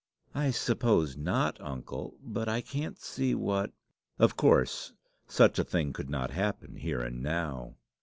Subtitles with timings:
[0.33, 2.15] "I suppose not, uncle.
[2.23, 3.71] But I can't see what"
[4.17, 4.93] "Of course
[5.27, 7.75] such a thing could not happen here and now.